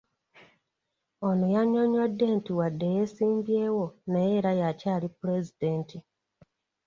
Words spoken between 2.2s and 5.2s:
nti wadde yeesimbyewo naye era y'akyali